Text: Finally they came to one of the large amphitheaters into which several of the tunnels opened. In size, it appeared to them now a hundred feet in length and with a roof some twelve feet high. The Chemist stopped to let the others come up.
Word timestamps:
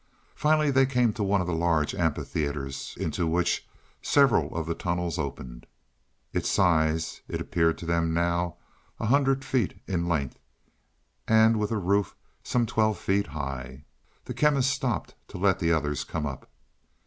Finally 0.33 0.71
they 0.71 0.87
came 0.87 1.13
to 1.13 1.21
one 1.23 1.41
of 1.41 1.45
the 1.45 1.53
large 1.53 1.93
amphitheaters 1.93 2.97
into 2.99 3.27
which 3.27 3.67
several 4.01 4.55
of 4.55 4.65
the 4.65 4.73
tunnels 4.73 5.19
opened. 5.19 5.67
In 6.33 6.41
size, 6.41 7.21
it 7.27 7.39
appeared 7.39 7.77
to 7.77 7.85
them 7.85 8.11
now 8.11 8.55
a 8.99 9.05
hundred 9.05 9.45
feet 9.45 9.79
in 9.85 10.07
length 10.09 10.39
and 11.27 11.59
with 11.59 11.69
a 11.71 11.77
roof 11.77 12.15
some 12.41 12.65
twelve 12.65 12.97
feet 12.97 13.27
high. 13.27 13.85
The 14.25 14.33
Chemist 14.33 14.71
stopped 14.71 15.13
to 15.27 15.37
let 15.37 15.59
the 15.59 15.71
others 15.71 16.03
come 16.03 16.25
up. 16.25 16.49